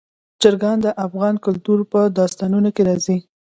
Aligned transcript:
چرګان 0.41 0.77
د 0.81 0.87
افغان 1.05 1.35
کلتور 1.45 1.79
په 1.91 2.01
داستانونو 2.17 2.69
کې 2.75 2.81
راځي. 2.89 3.17